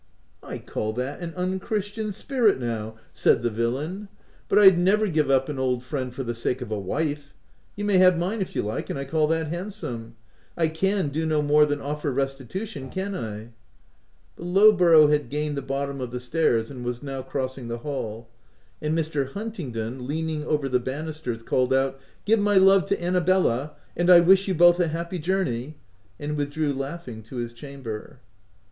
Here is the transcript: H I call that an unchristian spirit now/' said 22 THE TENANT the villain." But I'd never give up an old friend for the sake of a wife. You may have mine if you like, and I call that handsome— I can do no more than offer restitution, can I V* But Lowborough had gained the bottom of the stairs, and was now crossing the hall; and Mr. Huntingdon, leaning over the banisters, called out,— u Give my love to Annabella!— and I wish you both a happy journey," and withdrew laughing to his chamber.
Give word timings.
H 0.43 0.49
I 0.49 0.57
call 0.57 0.93
that 0.93 1.19
an 1.19 1.31
unchristian 1.35 2.11
spirit 2.11 2.57
now/' 2.59 2.95
said 3.13 3.41
22 3.41 3.41
THE 3.41 3.41
TENANT 3.41 3.43
the 3.43 3.49
villain." 3.51 4.07
But 4.49 4.57
I'd 4.57 4.75
never 4.79 5.05
give 5.05 5.29
up 5.29 5.47
an 5.47 5.59
old 5.59 5.83
friend 5.83 6.11
for 6.11 6.23
the 6.23 6.33
sake 6.33 6.59
of 6.63 6.71
a 6.71 6.79
wife. 6.79 7.35
You 7.75 7.85
may 7.85 7.99
have 7.99 8.17
mine 8.17 8.41
if 8.41 8.55
you 8.55 8.63
like, 8.63 8.89
and 8.89 8.97
I 8.97 9.05
call 9.05 9.27
that 9.27 9.49
handsome— 9.49 10.15
I 10.57 10.69
can 10.69 11.09
do 11.09 11.27
no 11.27 11.43
more 11.43 11.67
than 11.67 11.81
offer 11.81 12.11
restitution, 12.11 12.89
can 12.89 13.13
I 13.13 13.37
V* 13.43 13.47
But 14.37 14.45
Lowborough 14.47 15.11
had 15.11 15.29
gained 15.29 15.55
the 15.55 15.61
bottom 15.61 16.01
of 16.01 16.09
the 16.09 16.19
stairs, 16.19 16.71
and 16.71 16.83
was 16.83 17.03
now 17.03 17.21
crossing 17.21 17.67
the 17.67 17.77
hall; 17.85 18.27
and 18.81 18.97
Mr. 18.97 19.33
Huntingdon, 19.33 20.07
leaning 20.07 20.43
over 20.45 20.67
the 20.67 20.79
banisters, 20.79 21.43
called 21.43 21.75
out,— 21.75 21.93
u 21.99 22.01
Give 22.25 22.39
my 22.39 22.55
love 22.57 22.85
to 22.87 22.99
Annabella!— 22.99 23.73
and 23.95 24.09
I 24.09 24.19
wish 24.19 24.47
you 24.47 24.55
both 24.55 24.79
a 24.79 24.87
happy 24.87 25.19
journey," 25.19 25.75
and 26.19 26.35
withdrew 26.35 26.73
laughing 26.73 27.21
to 27.21 27.35
his 27.35 27.53
chamber. 27.53 28.17